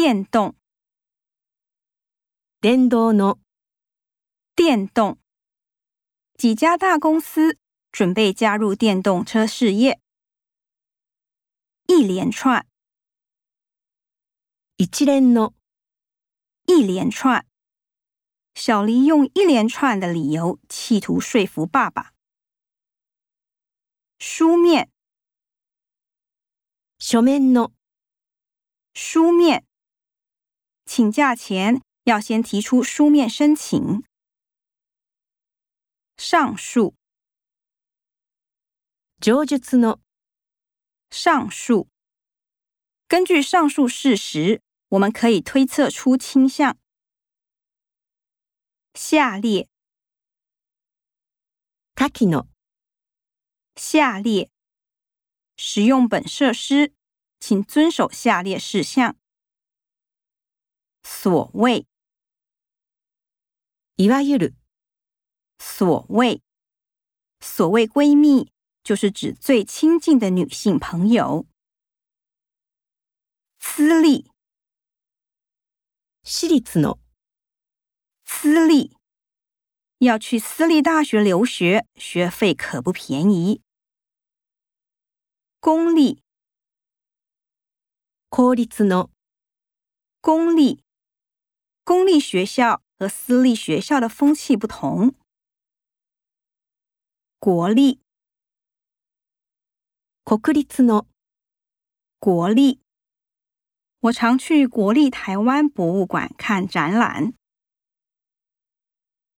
[0.00, 0.55] 电动，
[2.61, 3.39] 電動の
[4.55, 5.19] 电动。
[6.37, 7.59] 几家大公司
[7.91, 10.01] 准备加入电动车事业。
[11.87, 12.65] 一连串，
[14.77, 15.53] 一連の
[16.65, 17.45] 一连串。
[18.55, 22.13] 小黎用一连串的理由企图说服爸爸。
[24.17, 24.89] 书面，
[26.97, 27.73] 書面の
[28.93, 29.65] 书面。
[30.93, 34.03] 请假前要先提出书面申请。
[36.17, 36.95] 上述，
[39.21, 40.01] 上述の
[41.09, 41.87] 上述。
[43.07, 46.77] 根据上述事实，我们可以推测出倾向。
[48.93, 49.69] 下列，
[51.95, 52.47] 下記の
[53.77, 54.49] 下列。
[55.55, 56.93] 使用本设施，
[57.39, 59.15] 请遵守下列事项。
[61.02, 61.86] 所谓，
[63.96, 64.54] いわゆる
[65.58, 66.42] 所谓，
[67.40, 68.50] 所谓闺蜜，
[68.82, 71.46] 就是指最亲近的女性朋友。
[73.58, 74.30] 私立，
[76.22, 76.98] 私立の
[78.24, 78.96] 私立，
[79.98, 83.62] 要去私立大学留学，学费可不便宜。
[85.60, 86.22] 公立，
[88.28, 89.10] 公立の
[90.20, 90.84] 公立，
[91.83, 95.15] 公立学校和私立学校的风气不同。
[97.39, 97.99] 国立，
[100.23, 101.07] 国立の
[102.19, 102.79] 国立，
[103.99, 107.33] 我常去国立台湾博物馆看展览。